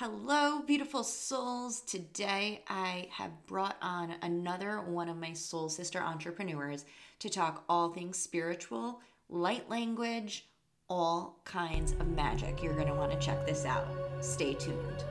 [0.00, 1.80] Hello, beautiful souls.
[1.80, 6.84] Today I have brought on another one of my soul sister entrepreneurs
[7.18, 10.46] to talk all things spiritual, light language,
[10.88, 12.62] all kinds of magic.
[12.62, 13.88] You're going to want to check this out.
[14.20, 15.02] Stay tuned.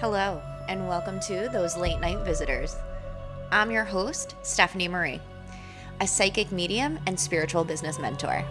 [0.00, 2.74] Hello, and welcome to Those Late Night Visitors.
[3.52, 5.20] I'm your host, Stephanie Marie,
[6.00, 8.44] a psychic medium and spiritual business mentor.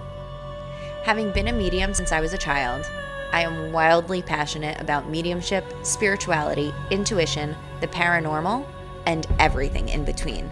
[1.04, 2.90] Having been a medium since I was a child,
[3.32, 8.66] I am wildly passionate about mediumship, spirituality, intuition, the paranormal,
[9.06, 10.50] and everything in between.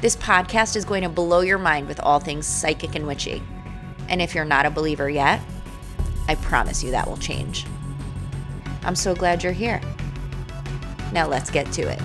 [0.00, 3.42] This podcast is going to blow your mind with all things psychic and witchy.
[4.08, 5.40] And if you're not a believer yet,
[6.28, 7.66] I promise you that will change.
[8.82, 9.80] I'm so glad you're here.
[11.12, 12.00] Now let's get to it.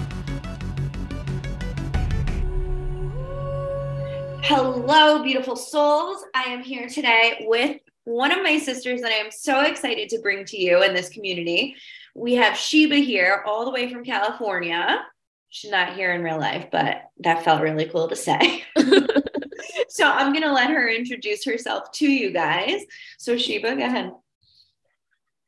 [4.43, 6.23] Hello, beautiful souls.
[6.34, 10.19] I am here today with one of my sisters that I am so excited to
[10.19, 11.75] bring to you in this community.
[12.15, 15.01] We have Shiba here, all the way from California.
[15.49, 18.63] She's not here in real life, but that felt really cool to say.
[19.89, 22.81] so I'm going to let her introduce herself to you guys.
[23.20, 24.11] So, Shiba, go ahead.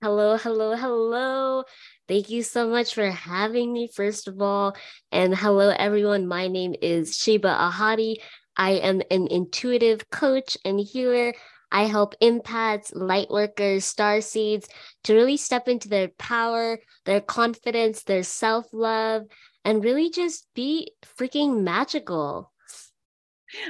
[0.02, 1.64] Hello, hello, hello.
[2.10, 4.76] Thank you so much for having me, first of all.
[5.12, 6.28] And hello, everyone.
[6.28, 8.18] My name is Shiba Ahadi.
[8.58, 11.34] I am an intuitive coach and healer.
[11.74, 14.70] I help empaths, light workers, star seeds
[15.06, 19.24] to really step into their power, their confidence, their self love,
[19.66, 22.52] and really just be freaking magical.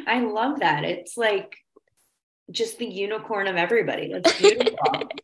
[0.06, 0.84] I love that.
[0.84, 1.56] It's like
[2.52, 4.12] just the unicorn of everybody.
[4.12, 4.76] That's beautiful.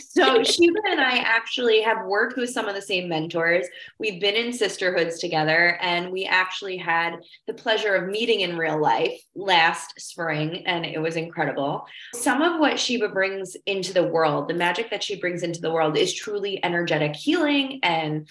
[0.00, 3.66] so Shiba and I actually have worked with some of the same mentors.
[3.98, 8.80] We've been in sisterhoods together, and we actually had the pleasure of meeting in real
[8.80, 11.86] life last spring, and it was incredible.
[12.14, 15.72] Some of what Shiba brings into the world, the magic that she brings into the
[15.72, 18.28] world, is truly energetic healing and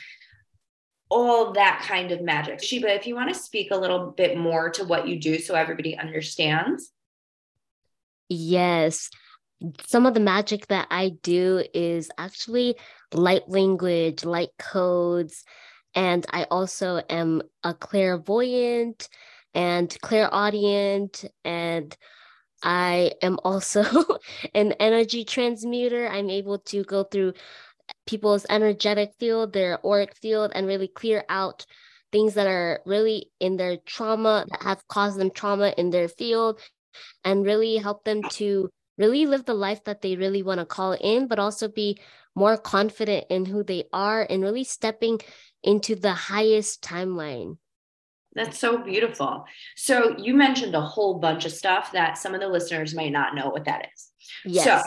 [1.09, 2.61] all that kind of magic.
[2.61, 5.54] Shiba, if you want to speak a little bit more to what you do so
[5.54, 6.92] everybody understands.
[8.30, 9.09] Yes
[9.86, 12.76] some of the magic that I do is actually
[13.14, 15.44] light language, light codes,
[15.96, 19.08] and I also am a clairvoyant
[19.54, 21.96] and clairaudient, and
[22.64, 23.84] I am also
[24.56, 26.08] an energy transmuter.
[26.10, 27.34] I'm able to go through
[28.08, 31.66] people's energetic field, their auric field, and really clear out
[32.12, 36.60] things that are really in their trauma that have caused them trauma in their field
[37.24, 38.70] and really help them to
[39.08, 41.99] really live the life that they really want to call in, but also be
[42.36, 45.19] more confident in who they are and really stepping
[45.61, 47.58] into the highest timeline.
[48.36, 49.45] That's so beautiful.
[49.75, 53.36] So you mentioned a whole bunch of stuff that some of the listeners might not
[53.36, 54.09] know what that is.
[54.43, 54.65] Yes.
[54.65, 54.81] So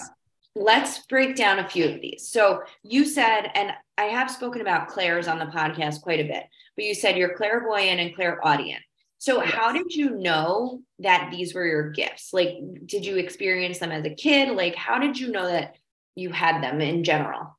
[0.57, 2.29] let's break down a few of these.
[2.29, 6.45] So you said, and I have spoken about clairs on the podcast quite a bit,
[6.75, 8.83] but you said you're clairvoyant and clairaudient.
[9.19, 9.53] So, yes.
[9.53, 12.33] how did you know that these were your gifts?
[12.33, 14.51] Like, did you experience them as a kid?
[14.51, 15.77] Like, how did you know that
[16.15, 17.59] you had them in general?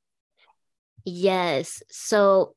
[1.06, 1.82] Yes.
[1.90, 2.56] So,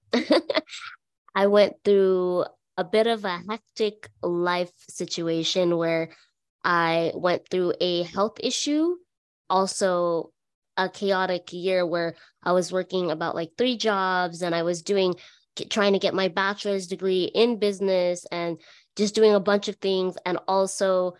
[1.35, 2.45] I went through
[2.77, 6.11] a bit of a hectic life situation where
[6.65, 8.97] I went through a health issue,
[9.49, 10.33] also
[10.77, 15.15] a chaotic year where I was working about like three jobs and I was doing
[15.69, 18.59] trying to get my bachelor's degree in business and
[19.01, 20.17] just doing a bunch of things.
[20.25, 21.15] And also,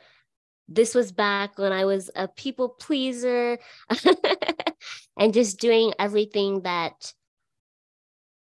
[0.69, 3.59] this was back when I was a people pleaser
[5.19, 7.13] and just doing everything that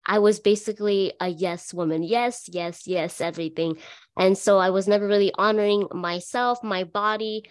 [0.04, 2.02] I was basically a yes woman.
[2.02, 3.78] Yes, yes, yes, everything.
[4.16, 7.42] And so I was never really honoring myself, my body.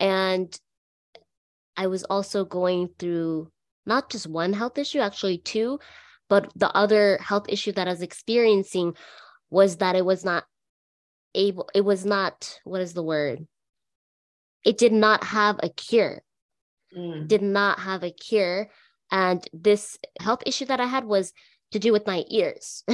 [0.00, 0.58] And
[1.76, 3.50] I was also going through
[3.86, 5.78] not just one health issue, actually two,
[6.28, 8.94] but the other health issue that I was experiencing
[9.50, 10.44] was that it was not
[11.34, 13.46] able it was not what is the word?
[14.64, 16.22] It did not have a cure.
[16.96, 17.28] Mm.
[17.28, 18.70] did not have a cure.
[19.10, 21.32] And this health issue that i had was
[21.72, 22.82] to do with my ears.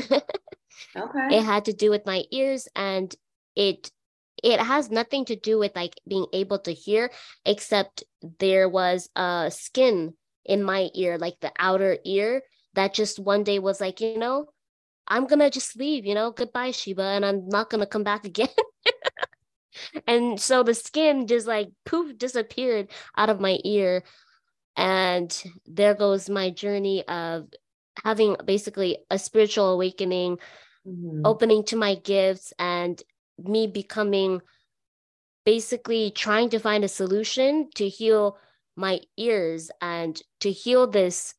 [0.97, 1.39] Okay.
[1.39, 3.15] It had to do with my ears and
[3.57, 3.91] it
[4.43, 7.11] it has nothing to do with like being able to hear
[7.47, 8.05] except
[8.39, 10.15] there was a skin
[10.45, 12.43] in my ear like the outer ear
[12.75, 14.47] that just one day was like you know
[15.09, 18.49] I'm gonna just leave, you know, goodbye, Shiba, and I'm not gonna come back again.
[20.07, 24.03] and so the skin just like poof disappeared out of my ear.
[24.77, 25.31] And
[25.67, 27.49] there goes my journey of
[28.03, 30.39] having basically a spiritual awakening,
[30.87, 31.23] mm-hmm.
[31.25, 33.01] opening to my gifts, and
[33.39, 34.41] me becoming
[35.45, 38.39] basically trying to find a solution to heal
[38.77, 41.35] my ears and to heal this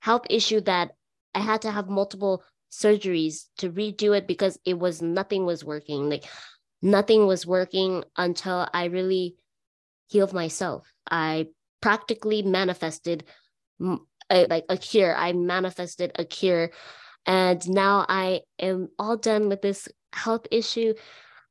[0.00, 0.92] health issue that
[1.34, 6.08] I had to have multiple surgeries to redo it because it was nothing was working.
[6.08, 6.24] Like
[6.82, 9.36] nothing was working until I really
[10.08, 10.92] healed myself.
[11.10, 11.48] I
[11.80, 13.24] practically manifested
[13.80, 15.14] a, like a cure.
[15.14, 16.70] I manifested a cure.
[17.26, 20.94] And now I am all done with this health issue.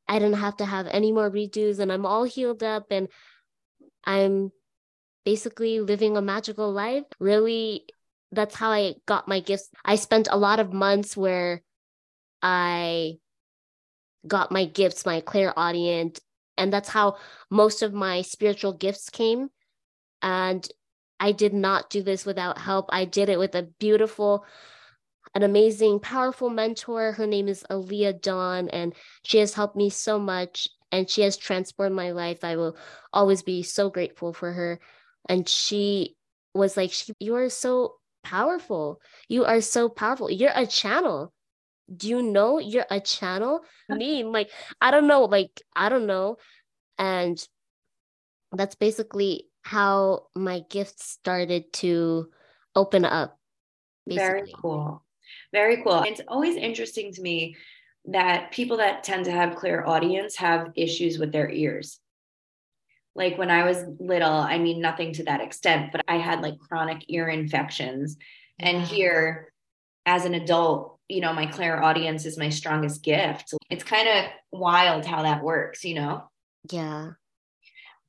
[0.07, 3.07] I didn't have to have any more redos and I'm all healed up and
[4.05, 4.51] I'm
[5.25, 7.03] basically living a magical life.
[7.19, 7.85] Really,
[8.31, 9.69] that's how I got my gifts.
[9.83, 11.61] I spent a lot of months where
[12.41, 13.17] I
[14.27, 16.19] got my gifts, my clairaudience,
[16.57, 17.17] and that's how
[17.49, 19.49] most of my spiritual gifts came.
[20.21, 20.67] And
[21.19, 22.89] I did not do this without help.
[22.89, 24.45] I did it with a beautiful,
[25.33, 27.13] an amazing, powerful mentor.
[27.13, 28.93] Her name is Aaliyah Dawn, and
[29.23, 32.43] she has helped me so much and she has transformed my life.
[32.43, 32.77] I will
[33.11, 34.79] always be so grateful for her.
[35.27, 36.15] And she
[36.53, 37.95] was like, she, You are so
[38.25, 38.99] powerful.
[39.29, 40.29] You are so powerful.
[40.29, 41.31] You're a channel.
[41.95, 43.61] Do you know you're a channel?
[43.87, 44.49] Me, like,
[44.81, 46.37] I don't know, like, I don't know.
[46.97, 47.37] And
[48.51, 52.29] that's basically how my gifts started to
[52.75, 53.37] open up.
[54.07, 54.25] Basically.
[54.27, 55.03] Very cool.
[55.53, 56.03] Very cool.
[56.03, 57.55] It's always interesting to me
[58.05, 61.99] that people that tend to have clairaudience have issues with their ears.
[63.15, 66.59] Like when I was little, I mean, nothing to that extent, but I had like
[66.59, 68.17] chronic ear infections.
[68.59, 69.51] And here,
[70.05, 73.53] as an adult, you know, my clairaudience is my strongest gift.
[73.69, 76.29] It's kind of wild how that works, you know?
[76.69, 77.11] Yeah.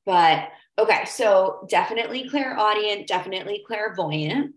[0.05, 4.55] But okay, so definitely clairaudient, definitely clairvoyant.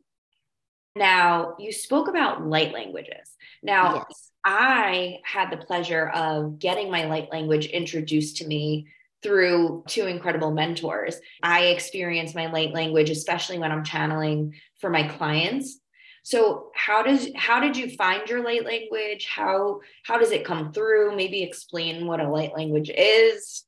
[0.96, 3.36] Now, you spoke about light languages.
[3.62, 4.30] Now, yes.
[4.44, 8.86] I had the pleasure of getting my light language introduced to me
[9.22, 11.16] through two incredible mentors.
[11.42, 15.78] I experience my light language, especially when I'm channeling for my clients.
[16.22, 19.26] So how does how did you find your light language?
[19.26, 21.16] How how does it come through?
[21.16, 23.64] Maybe explain what a light language is.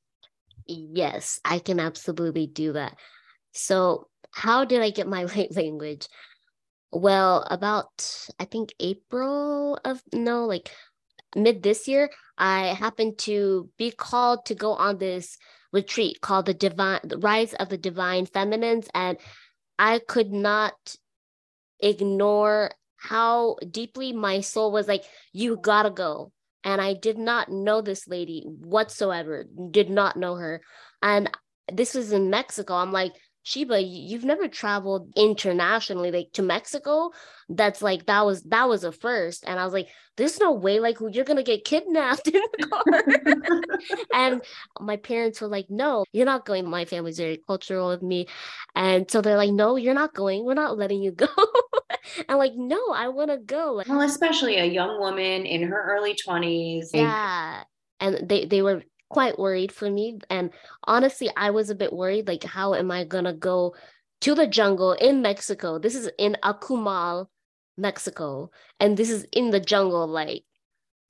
[0.66, 2.96] Yes, I can absolutely do that.
[3.52, 6.08] So how did I get my light language?
[6.92, 10.70] well about i think april of no like
[11.34, 15.38] mid this year i happened to be called to go on this
[15.72, 19.18] retreat called the divine the rise of the divine feminines and
[19.78, 20.96] i could not
[21.80, 26.32] ignore how deeply my soul was like you gotta go.
[26.64, 30.62] And i did not know this lady whatsoever did not know her.
[31.02, 31.28] And
[31.72, 32.74] this was in mexico.
[32.74, 33.12] I'm like
[33.44, 37.10] Shiba, you've never traveled internationally, like to Mexico.
[37.48, 40.78] That's like that was that was a first, and I was like, "There's no way,
[40.78, 44.42] like you're gonna get kidnapped in the car." and
[44.80, 48.26] my parents were like, "No, you're not going." My family's very cultural with me,
[48.76, 50.44] and so they're like, "No, you're not going.
[50.44, 51.26] We're not letting you go."
[52.28, 56.14] and like, "No, I want to go." Well, especially a young woman in her early
[56.14, 56.90] twenties.
[56.94, 57.64] Yeah,
[57.98, 60.18] and they they were quite worried for me.
[60.30, 60.50] And
[60.84, 63.74] honestly, I was a bit worried like, how am I going to go
[64.22, 65.78] to the jungle in Mexico?
[65.78, 67.26] This is in Akumal,
[67.76, 68.50] Mexico.
[68.80, 70.06] And this is in the jungle.
[70.08, 70.44] Like,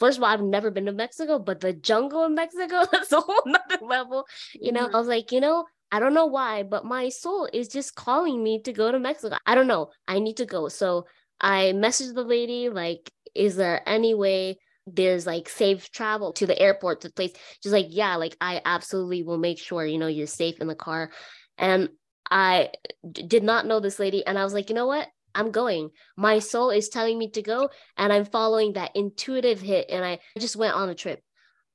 [0.00, 3.20] first of all, I've never been to Mexico, but the jungle in Mexico, that's a
[3.20, 4.26] whole nother level.
[4.52, 4.96] You know, mm-hmm.
[4.96, 8.42] I was like, you know, I don't know why, but my soul is just calling
[8.42, 9.36] me to go to Mexico.
[9.46, 9.90] I don't know.
[10.08, 10.68] I need to go.
[10.68, 11.06] So
[11.40, 16.58] I messaged the lady, like, is there any way there's like safe travel to the
[16.58, 20.08] airport to the place just like yeah like i absolutely will make sure you know
[20.08, 21.10] you're safe in the car.
[21.58, 21.90] And
[22.30, 22.70] I
[23.08, 25.08] d- did not know this lady and i was like you know what?
[25.34, 25.90] I'm going.
[26.16, 30.18] My soul is telling me to go and i'm following that intuitive hit and i
[30.38, 31.20] just went on a trip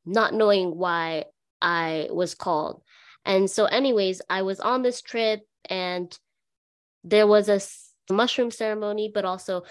[0.06, 1.26] not knowing why
[1.62, 2.82] i was called.
[3.26, 6.18] And so anyways i was on this trip and
[7.04, 7.62] there was a
[8.14, 9.64] mushroom ceremony but also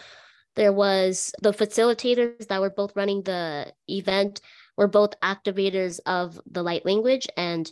[0.56, 4.40] there was the facilitators that were both running the event
[4.76, 7.70] were both activators of the light language and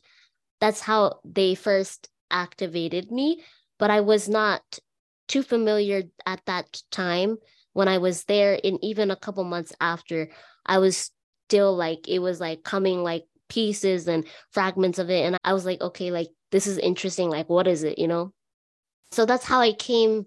[0.61, 3.43] that's how they first activated me.
[3.79, 4.63] But i was not
[5.29, 7.39] too familiar at that time
[7.73, 10.29] when i was there and even a couple months after
[10.67, 11.11] i was
[11.49, 15.65] still like it was like coming like pieces and fragments of it and i was
[15.65, 17.99] like okay like this is interesting like what is it?
[17.99, 18.33] you know?
[19.11, 20.27] So that's how i came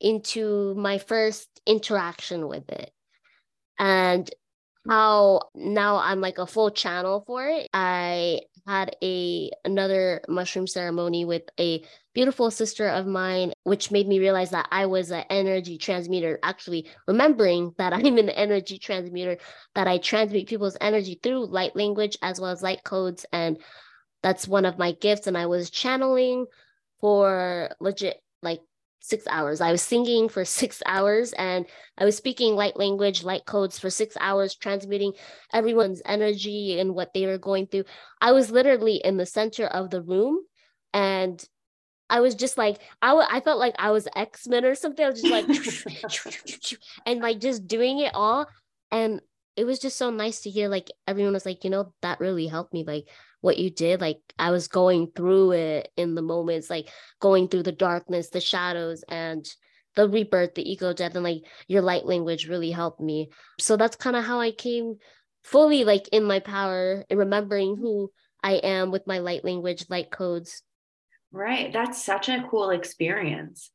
[0.00, 2.90] into my first interaction with it
[3.78, 4.30] and
[4.88, 7.68] how now I'm like a full channel for it.
[7.74, 11.82] I had a another mushroom ceremony with a
[12.14, 16.38] beautiful sister of mine, which made me realize that I was an energy transmitter.
[16.42, 19.38] Actually, remembering that I'm an energy transmitter,
[19.74, 23.58] that I transmit people's energy through light language as well as light codes, and
[24.22, 25.26] that's one of my gifts.
[25.26, 26.46] And I was channeling
[27.00, 28.60] for legit like
[29.00, 29.60] six hours.
[29.60, 33.90] I was singing for six hours and I was speaking light language, light codes for
[33.90, 35.12] six hours, transmitting
[35.52, 37.84] everyone's energy and what they were going through.
[38.20, 40.40] I was literally in the center of the room
[40.92, 41.42] and
[42.10, 45.04] I was just like, I, w- I felt like I was X Men or something.
[45.04, 48.46] I was just like, and like just doing it all.
[48.90, 49.20] And
[49.58, 52.46] it was just so nice to hear like everyone was like, you know, that really
[52.46, 52.84] helped me.
[52.86, 53.08] Like
[53.40, 56.88] what you did, like I was going through it in the moments, like
[57.20, 59.44] going through the darkness, the shadows, and
[59.96, 63.30] the rebirth, the ego death, and like your light language really helped me.
[63.58, 64.98] So that's kind of how I came
[65.42, 68.12] fully like in my power and remembering who
[68.44, 70.62] I am with my light language, light codes.
[71.32, 71.72] Right.
[71.72, 73.72] That's such a cool experience.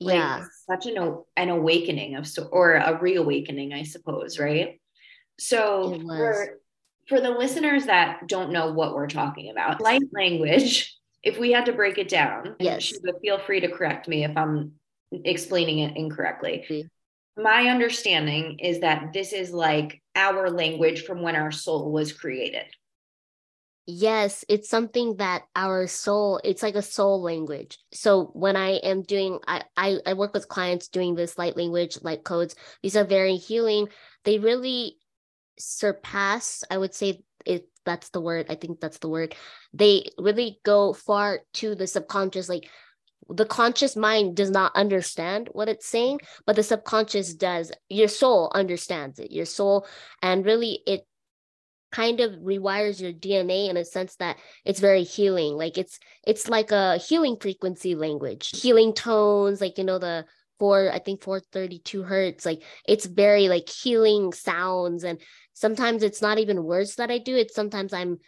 [0.00, 0.44] Like, yeah.
[0.70, 4.80] Such an, an awakening of so or a reawakening, I suppose, right?
[5.38, 6.58] So for,
[7.08, 11.66] for the listeners that don't know what we're talking about, light language, if we had
[11.66, 12.92] to break it down, yes.
[13.22, 14.72] feel free to correct me if I'm
[15.12, 16.64] explaining it incorrectly.
[16.68, 17.42] Mm-hmm.
[17.42, 22.64] My understanding is that this is like our language from when our soul was created.
[23.86, 27.78] Yes, it's something that our soul, it's like a soul language.
[27.90, 31.96] So when I am doing, I, I, I work with clients doing this light language,
[32.02, 32.54] light codes.
[32.82, 33.88] These are very healing.
[34.24, 34.98] They really
[35.58, 39.34] surpass i would say if that's the word i think that's the word.
[39.72, 42.68] They really go far to the subconscious like
[43.30, 47.72] the conscious mind does not understand what it's saying but the subconscious does.
[47.88, 49.30] Your soul understands it.
[49.30, 49.86] Your soul
[50.22, 51.06] and really it
[51.90, 55.54] kind of rewires your dna in a sense that it's very healing.
[55.54, 58.50] Like it's it's like a healing frequency language.
[58.60, 60.24] Healing tones like you know the
[60.58, 65.20] four i think 432 hertz like it's very like healing sounds and
[65.58, 67.36] sometimes it's not even words that I do.
[67.36, 68.18] It's sometimes I'm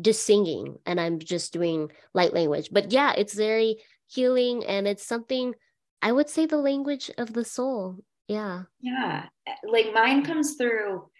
[0.00, 2.68] just singing and I'm just doing light language.
[2.70, 5.54] But yeah, it's very healing and it's something
[6.00, 7.98] I would say the language of the soul.
[8.28, 8.62] Yeah.
[8.80, 9.26] Yeah.
[9.68, 11.10] Like mine comes through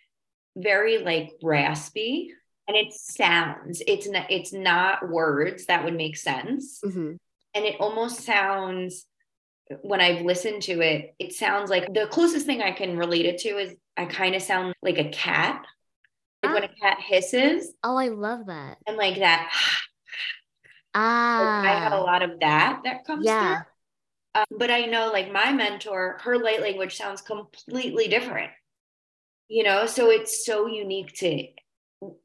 [0.57, 2.33] very like raspy
[2.69, 7.13] and it sounds it's not it's not words that would make sense mm-hmm.
[7.55, 9.05] and it almost sounds
[9.83, 13.39] when i've listened to it it sounds like the closest thing i can relate it
[13.39, 15.65] to is I kind of sound like a cat.
[16.43, 16.55] Like ah.
[16.55, 17.73] when a cat hisses.
[17.83, 18.79] Oh, I love that.
[18.87, 19.51] And like that.
[20.95, 21.61] Ah.
[21.63, 23.57] Like I have a lot of that that comes yeah.
[23.57, 24.43] through.
[24.43, 28.51] Um, but I know like my mentor, her light language sounds completely different.
[29.49, 31.47] You know, so it's so unique to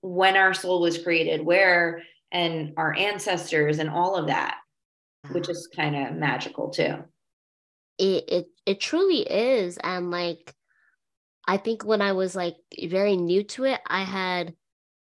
[0.01, 4.57] when our soul was created, where and our ancestors and all of that,
[5.31, 7.03] which is kind of magical too.
[7.97, 9.77] It it it truly is.
[9.77, 10.55] And like
[11.47, 14.53] I think when I was like very new to it, I had,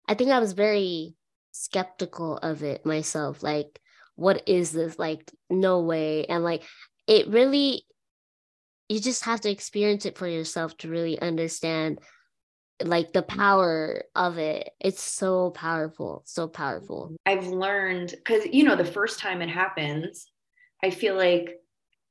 [0.07, 1.14] I think I was very
[1.52, 3.42] skeptical of it myself.
[3.42, 3.80] Like,
[4.14, 4.99] what is this?
[4.99, 6.25] Like, no way.
[6.26, 6.62] And like,
[7.07, 7.83] it really,
[8.88, 11.99] you just have to experience it for yourself to really understand
[12.83, 14.71] like the power of it.
[14.80, 17.16] It's so powerful, so powerful.
[17.26, 20.30] I've learned because, you know, the first time it happens,
[20.83, 21.50] I feel like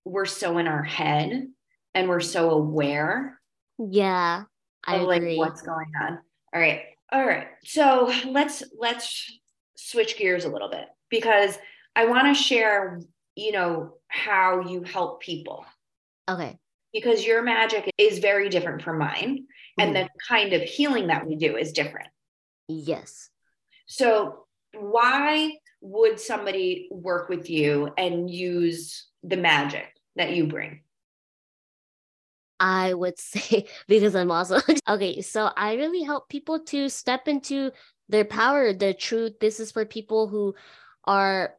[0.07, 1.47] we're so in our head
[1.93, 3.37] and we're so aware
[3.79, 4.43] yeah,
[4.85, 5.37] I of, agree.
[5.37, 6.19] Like what's going on?
[6.53, 7.47] All right, all right.
[7.63, 9.39] So let's let's
[9.75, 11.57] switch gears a little bit because
[11.95, 12.99] I want to share,
[13.35, 15.65] you know, how you help people.
[16.29, 16.57] Okay.
[16.93, 19.45] Because your magic is very different from mine,
[19.77, 20.03] and mm.
[20.03, 22.09] the kind of healing that we do is different.
[22.67, 23.29] Yes.
[23.85, 30.81] So why would somebody work with you and use the magic that you bring?
[32.59, 35.21] I would say because I'm also okay.
[35.21, 37.71] So I really help people to step into
[38.09, 39.39] their power, their truth.
[39.39, 40.55] This is for people who
[41.05, 41.53] are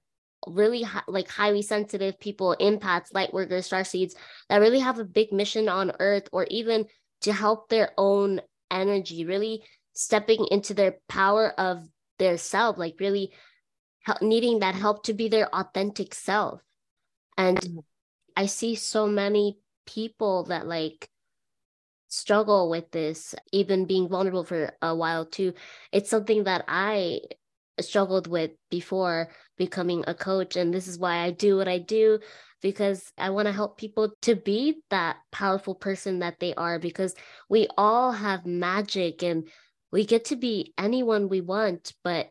[0.47, 4.15] really like highly sensitive people, empaths, light workers, star seeds
[4.49, 6.87] that really have a big mission on earth, or even
[7.23, 11.87] to help their own energy, really stepping into their power of
[12.19, 13.33] their self, like really
[14.03, 16.61] help, needing that help to be their authentic self.
[17.37, 17.79] And mm-hmm.
[18.39, 21.11] I see so many people that like
[22.07, 25.55] struggle with this, even being vulnerable for a while too.
[25.91, 27.23] It's something that I
[27.81, 30.55] struggled with before becoming a coach.
[30.55, 32.21] And this is why I do what I do
[32.63, 37.17] because I want to help people to be that powerful person that they are because
[37.49, 39.49] we all have magic and
[39.91, 42.31] we get to be anyone we want, but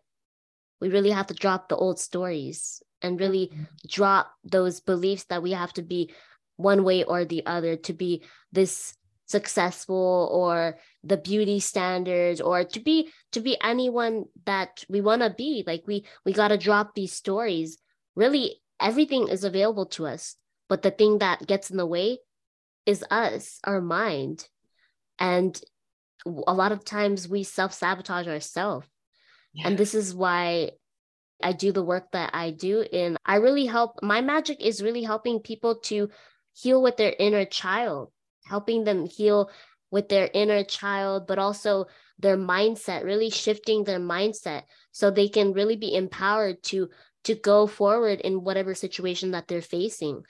[0.79, 3.63] we really have to drop the old stories and really mm-hmm.
[3.87, 6.13] drop those beliefs that we have to be
[6.55, 8.95] one way or the other to be this
[9.27, 15.29] successful or the beauty standards or to be to be anyone that we want to
[15.29, 17.77] be like we we got to drop these stories
[18.15, 20.35] really everything is available to us
[20.69, 22.17] but the thing that gets in the way
[22.85, 24.47] is us our mind
[25.19, 25.61] and
[26.25, 28.87] a lot of times we self-sabotage ourselves
[29.53, 29.67] yeah.
[29.67, 30.71] and this is why
[31.41, 35.03] i do the work that i do and i really help my magic is really
[35.03, 36.09] helping people to
[36.53, 38.11] heal with their inner child
[38.45, 39.49] helping them heal
[39.91, 41.85] with their inner child but also
[42.19, 46.89] their mindset really shifting their mindset so they can really be empowered to
[47.27, 50.23] to go forward in whatever situation that they're facing.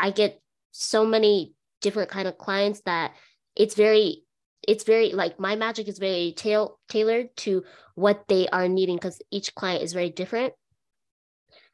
[0.00, 0.40] I get
[0.72, 3.14] so many different kind of clients that
[3.54, 4.24] it's very
[4.70, 7.64] it's very like my magic is very tail, tailored to
[7.96, 10.52] what they are needing because each client is very different.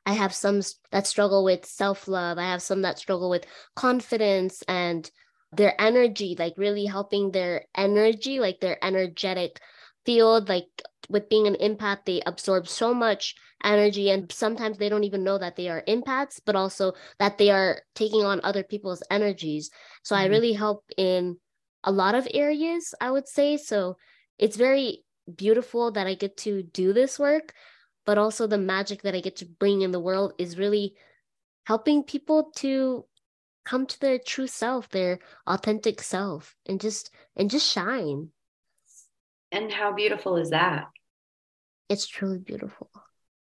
[0.07, 0.62] I have some
[0.93, 2.38] that struggle with self-love.
[2.38, 5.11] I have some that struggle with confidence and
[5.53, 9.61] their energy like really helping their energy like their energetic
[10.05, 10.67] field like
[11.09, 15.38] with being an empath they absorb so much energy and sometimes they don't even know
[15.38, 19.71] that they are empaths but also that they are taking on other people's energies.
[20.03, 20.25] So mm-hmm.
[20.25, 21.37] i really help in
[21.87, 23.57] a lot of areas i would say.
[23.57, 23.97] So
[24.38, 27.52] it's very beautiful that i get to do this work
[28.05, 30.95] but also the magic that i get to bring in the world is really
[31.64, 33.05] helping people to
[33.64, 38.28] come to their true self their authentic self and just and just shine.
[39.52, 40.87] And how beautiful is that?
[41.88, 42.90] It's truly beautiful.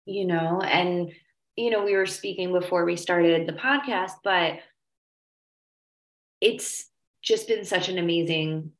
[0.06, 1.12] You know and
[1.56, 4.58] you know we were speaking before we started the podcast but
[6.40, 6.90] it's
[7.24, 8.70] just been such an amazing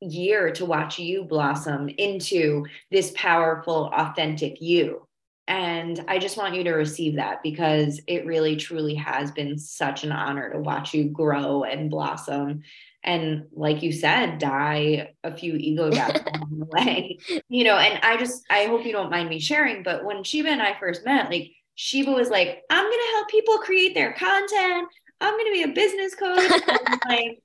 [0.00, 5.06] year to watch you blossom into this powerful authentic you.
[5.46, 10.04] And I just want you to receive that because it really truly has been such
[10.04, 12.62] an honor to watch you grow and blossom.
[13.02, 17.18] And like you said die a few ego deaths along the way.
[17.48, 20.48] You know and i just i hope you don't mind me sharing but when Shiba
[20.50, 24.12] and i first met like Shiba was like i'm going to help people create their
[24.12, 24.88] content
[25.20, 26.62] i'm going to be a business coach
[27.08, 27.42] like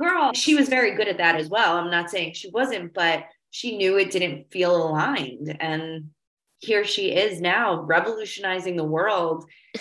[0.00, 3.24] girl she was very good at that as well i'm not saying she wasn't but
[3.50, 6.10] she knew it didn't feel aligned and
[6.58, 9.46] here she is now revolutionizing the world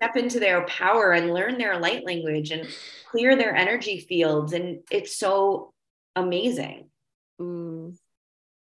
[0.00, 2.68] step into their power and learn their light language and
[3.10, 4.52] clear their energy fields.
[4.52, 5.72] And it's so
[6.14, 6.88] amazing.
[7.40, 7.96] Mm,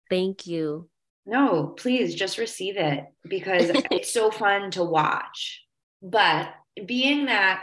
[0.08, 0.88] thank you.
[1.26, 5.64] No, please just receive it because it's so fun to watch.
[6.02, 7.62] But being that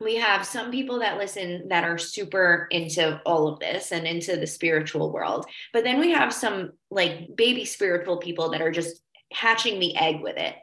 [0.00, 4.36] we have some people that listen that are super into all of this and into
[4.36, 9.00] the spiritual world, but then we have some like baby spiritual people that are just
[9.32, 10.54] hatching the egg with it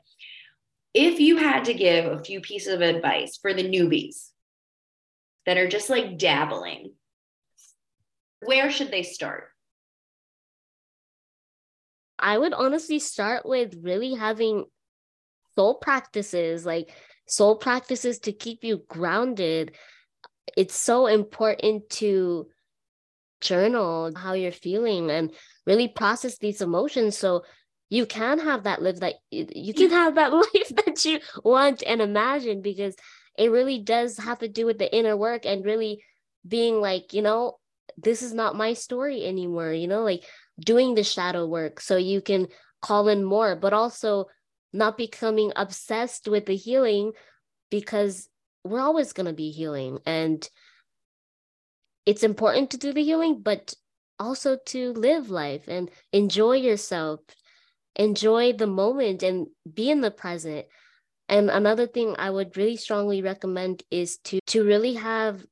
[0.93, 4.30] if you had to give a few pieces of advice for the newbies
[5.46, 6.93] that are just like dabbling,
[8.46, 9.46] where should they start?
[12.19, 14.65] I would honestly start with really having
[15.56, 16.93] soul practices, like
[17.28, 19.76] soul practices to keep you grounded.
[20.58, 22.48] It's so important to
[23.42, 25.32] journal how you're feeling and
[25.66, 27.18] really process these emotions.
[27.18, 27.44] So
[27.90, 32.02] you can have that live that you can have that life that you want and
[32.02, 32.96] imagine because
[33.38, 36.04] it really does have to do with the inner work and really
[36.48, 37.58] being like you know
[37.98, 40.24] this is not my story anymore you know like
[40.60, 42.48] doing the shadow work so you can
[42.82, 44.26] call in more but also
[44.74, 47.14] not becoming obsessed with the healing
[47.70, 48.28] because
[48.64, 50.00] we're always going to be healing.
[50.06, 50.48] And
[52.06, 53.74] it's important to do the healing but
[54.20, 57.20] also to live life and enjoy yourself
[57.96, 60.66] enjoy the moment and be in the present.
[61.30, 65.46] And another thing i would really strongly recommend is to to really have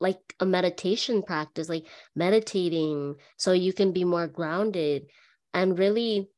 [0.00, 5.06] like a meditation practice like meditating so you can be more grounded
[5.54, 6.28] and really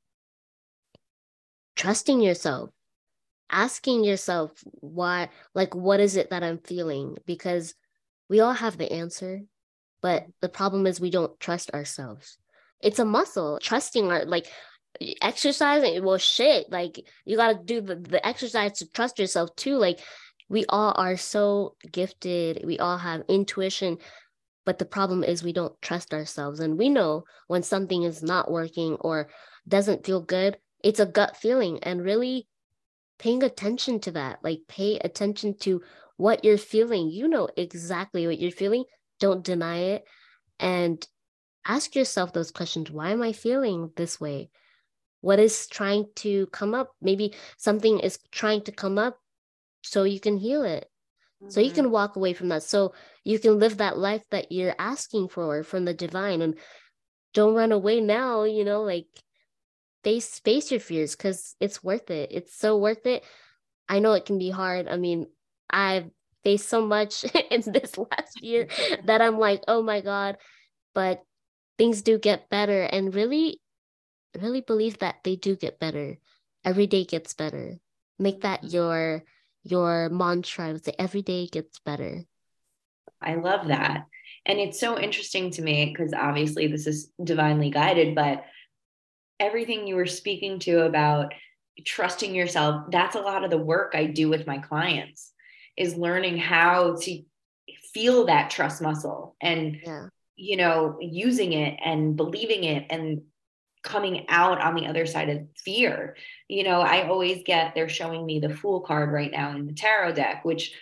[1.77, 2.71] trusting yourself
[3.51, 7.17] asking yourself why like what is it that i'm feeling?
[7.27, 7.75] Because
[8.29, 9.43] we all have the answer
[10.03, 12.37] but the problem is we don't trust ourselves.
[12.83, 14.47] It's a muscle trusting our like
[15.23, 19.55] exercising eh, well shit like you got to do the, the exercise to trust yourself
[19.57, 19.99] too like
[20.49, 23.99] we all are so gifted we all have intuition
[24.65, 26.61] but the problem is we don't trust ourselves.
[26.61, 29.29] And we know when something is not working or
[29.69, 32.47] doesn't feel good it's a gut feeling and really
[33.19, 35.81] paying attention to that like pay attention to
[36.17, 37.11] what you're feeling.
[37.11, 38.85] You know exactly what you're feeling.
[39.19, 40.05] Don't deny it.
[40.61, 41.05] And
[41.67, 42.91] ask yourself those questions.
[42.91, 44.51] Why am i feeling this way?
[45.23, 46.93] What is trying to come up?
[47.01, 49.19] Maybe something is trying to come up
[49.83, 50.89] so you can heal it
[51.43, 51.51] mm-hmm.
[51.51, 51.93] so you can mm-hmm.
[51.93, 52.95] walk away from that so
[53.25, 56.43] you can live that life that you're asking for from the divine.
[56.43, 56.57] And
[57.33, 59.07] don't run away now you know like
[60.05, 63.25] face face your fears because it's worth it it's so worth it
[63.89, 65.27] i know it can be hard i mean
[65.75, 66.11] I've
[66.45, 68.69] faced so much in this last year
[69.05, 70.37] that I'm like, oh my God.
[70.95, 71.23] But
[71.79, 73.61] things do get better and really,
[74.41, 76.19] really believe that they do get better.
[76.65, 77.79] Every day gets better.
[78.19, 78.75] Make that mm-hmm.
[78.75, 79.25] your
[79.65, 80.69] your mantra.
[80.69, 82.25] I would say every day gets better.
[83.21, 84.05] I love that.
[84.47, 88.45] And it's so interesting to me because obviously this is divinely guided, but
[89.41, 91.33] everything you were speaking to about
[91.85, 95.33] trusting yourself, that's a lot of the work I do with my clients
[95.77, 97.23] is learning how to
[97.93, 100.09] feel that trust muscle and yeah.
[100.37, 103.23] you know using it and believing it and
[103.83, 106.17] coming out on the other side of fear
[106.49, 109.73] you know i always get they're showing me the fool card right now in the
[109.73, 110.75] tarot deck which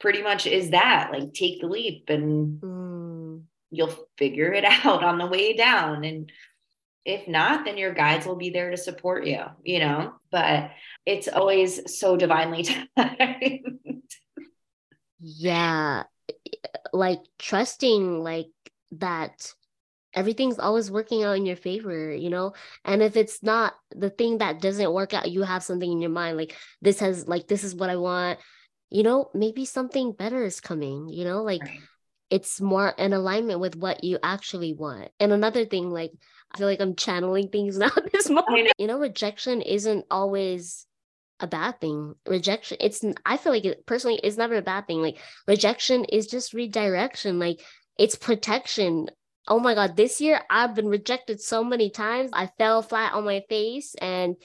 [0.00, 3.42] pretty much is that like take the leap and mm.
[3.70, 6.32] you'll figure it out on the way down and
[7.10, 10.14] if not then your guides will be there to support you you know?
[10.30, 10.70] But
[11.04, 12.62] it's always so divinely
[12.96, 14.02] timed.
[15.18, 16.04] Yeah.
[16.92, 18.48] Like trusting like
[18.92, 19.52] that
[20.14, 22.52] everything's always working out in your favor you know?
[22.84, 26.10] And if it's not the thing that doesn't work out you have something in your
[26.10, 28.38] mind like this has like this is what i want
[28.90, 29.30] you know?
[29.34, 31.42] Maybe something better is coming you know?
[31.42, 31.78] Like right.
[32.28, 35.10] it's more in alignment with what you actually want.
[35.20, 36.12] And another thing like
[36.52, 38.72] i feel like i'm channeling things now at this moment.
[38.78, 40.86] you know rejection isn't always
[41.40, 42.14] a bad thing.
[42.26, 45.02] Rejection it's i feel like it personally it's never a bad thing.
[45.02, 47.38] Like rejection is just redirection.
[47.38, 47.60] Like
[47.98, 49.08] it's protection.
[49.48, 52.30] Oh my god this year i've been rejected so many times.
[52.32, 54.36] I fell flat on my face and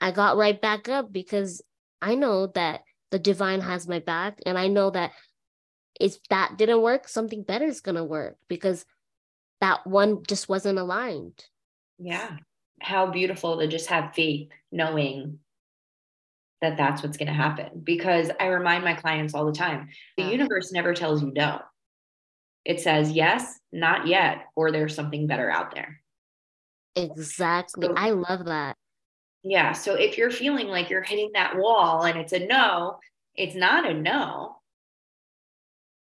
[0.00, 1.62] i got right back up because
[2.02, 5.12] i know that the divine has my back and i know that
[6.00, 8.84] if that didn't work something better is going to work because
[9.60, 11.44] that one just wasn't aligned
[11.98, 12.36] yeah.
[12.80, 15.38] How beautiful to just have faith knowing
[16.60, 17.82] that that's what's going to happen.
[17.82, 21.60] Because i remind my clients all the time the universe never tells you no.
[22.64, 26.00] It says yes not yet or there's something better out there.
[26.96, 27.86] Exactly.
[27.86, 28.76] So, i love that.
[29.42, 32.98] Yeah so if you're feeling like you're hitting that wall and it's a no
[33.36, 34.56] it's not a no.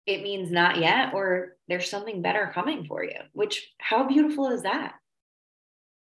[0.08, 4.64] It means not yet or there's something better coming for you which how beautiful is
[4.64, 4.94] that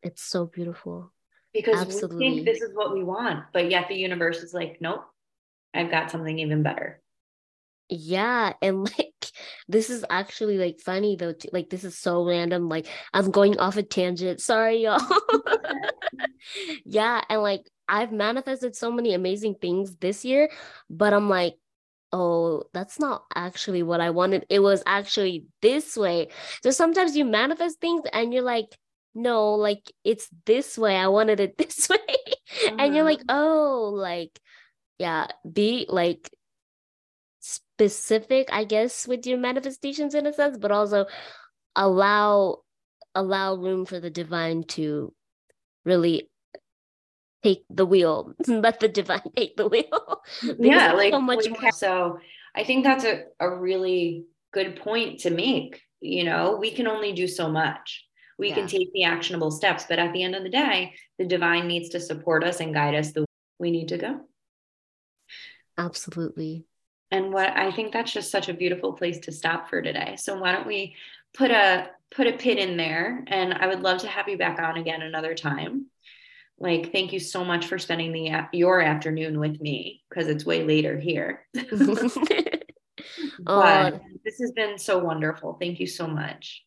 [0.03, 1.12] it's so beautiful
[1.53, 2.17] because Absolutely.
[2.17, 5.03] we think this is what we want, but yet the universe is like, nope,
[5.73, 7.01] I've got something even better.
[7.89, 9.31] Yeah, and like
[9.67, 11.33] this is actually like funny though.
[11.33, 11.49] Too.
[11.51, 12.69] Like this is so random.
[12.69, 14.41] Like I'm going off a tangent.
[14.41, 15.01] Sorry, y'all.
[16.85, 20.49] yeah, and like I've manifested so many amazing things this year,
[20.89, 21.55] but I'm like,
[22.12, 24.45] oh, that's not actually what I wanted.
[24.49, 26.27] It was actually this way.
[26.62, 28.77] So sometimes you manifest things and you're like,
[29.19, 30.95] no, like it's this way.
[30.95, 31.97] I wanted it this way.
[31.97, 32.75] Uh-huh.
[32.79, 33.38] And you're like, uh-huh.
[33.38, 34.39] oh, like,
[34.97, 36.29] yeah, be like
[37.39, 41.05] specific, I guess, with your manifestations in a sense, but also
[41.75, 42.58] allow
[43.15, 45.13] allow room for the divine to
[45.84, 46.29] really
[47.41, 50.21] take the wheel let the divine take the wheel
[50.60, 52.19] yeah like so much more so
[52.55, 57.13] i think that's a, a really good point to make you know we can only
[57.13, 58.05] do so much
[58.39, 58.56] we yeah.
[58.56, 61.89] can take the actionable steps but at the end of the day the divine needs
[61.89, 63.25] to support us and guide us the way
[63.60, 64.21] we need to go.
[65.78, 66.65] Absolutely.
[67.12, 70.15] And what i think that's just such a beautiful place to stop for today.
[70.17, 70.95] So why don't we
[71.34, 74.60] put a put a pin in there and i would love to have you back
[74.60, 75.88] on again another time.
[76.58, 80.63] Like thank you so much for spending the your afternoon with me because it's way
[80.63, 81.45] later here.
[83.47, 83.99] Oh.
[84.25, 85.56] this has been so wonderful.
[85.60, 86.65] Thank you so much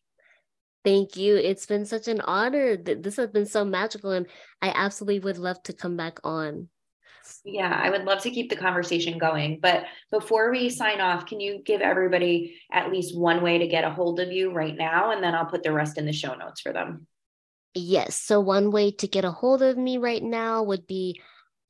[0.83, 1.35] Thank you.
[1.35, 2.75] It's been such an honor.
[2.75, 4.27] This has been so magical, and
[4.61, 6.67] I absolutely would love to come back on.
[7.45, 9.59] Yeah, I would love to keep the conversation going.
[9.61, 13.85] But before we sign off, can you give everybody at least one way to get
[13.85, 15.11] a hold of you right now?
[15.11, 17.07] And then I'll put the rest in the show notes for them.
[17.73, 18.17] Yes.
[18.17, 21.21] So, one way to get a hold of me right now would be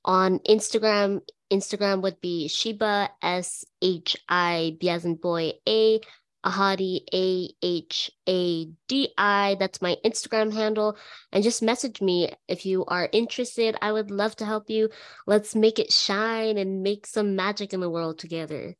[0.04, 1.22] on Instagram.
[1.52, 6.02] Instagram would be Shiba, S H I B as in boy, A
[6.46, 9.56] Ahadi, A H A D I.
[9.60, 10.98] That's my Instagram handle.
[11.32, 13.76] And just message me if you are interested.
[13.82, 14.90] I would love to help you.
[15.26, 18.76] Let's make it shine and make some magic in the world together.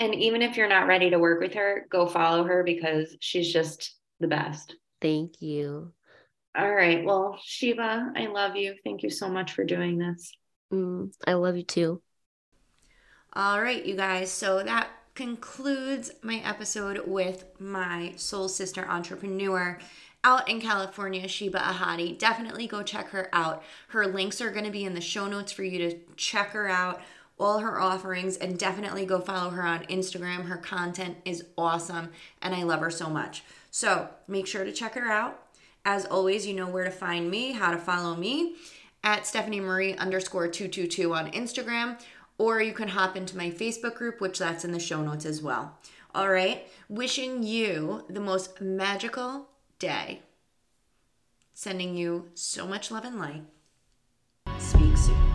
[0.00, 3.52] And even if you're not ready to work with her, go follow her because she's
[3.52, 4.74] just the best.
[5.00, 5.92] Thank you.
[6.56, 7.04] All right.
[7.04, 8.74] Well, Shiba, I love you.
[8.84, 10.32] Thank you so much for doing this.
[10.72, 12.02] Mm, I love you too.
[13.34, 14.30] All right, you guys.
[14.30, 19.78] So that concludes my episode with my soul sister entrepreneur
[20.24, 22.16] out in California, Shiba Ahadi.
[22.16, 23.62] Definitely go check her out.
[23.88, 26.68] Her links are going to be in the show notes for you to check her
[26.68, 27.02] out.
[27.38, 30.44] all her offerings and definitely go follow her on Instagram.
[30.44, 33.42] Her content is awesome and I love her so much.
[33.70, 35.42] So make sure to check her out.
[35.84, 38.54] As always, you know where to find me, how to follow me
[39.02, 42.00] at Stephanie Marie underscore 222 on Instagram,
[42.42, 45.40] or you can hop into my Facebook group, which that's in the show notes as
[45.40, 45.78] well.
[46.12, 49.46] All right, wishing you the most magical
[49.78, 50.22] day.
[51.54, 53.44] Sending you so much love and light.
[54.58, 55.31] Speak soon.